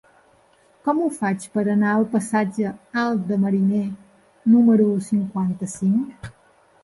Com 0.85 1.01
ho 1.01 1.07
faig 1.17 1.43
per 1.57 1.63
anar 1.73 1.89
al 1.97 2.05
passatge 2.13 2.71
Alt 3.01 3.29
de 3.33 3.37
Mariner 3.43 3.83
número 4.55 4.87
cinquanta-cinc? 5.09 6.33